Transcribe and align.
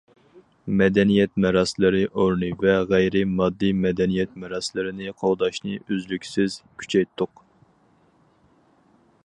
مەدەنىيەت 0.77 1.35
مىراسلىرى 1.43 1.99
ئورنى 2.21 2.49
ۋە 2.63 2.73
غەيرىي 2.93 3.27
ماددىي 3.33 3.75
مەدەنىيەت 3.83 4.33
مىراسلىرىنى 4.45 5.13
قوغداشنى 5.21 5.77
ئۈزلۈكسىز 5.83 6.57
كۈچەيتتۇق. 6.83 7.45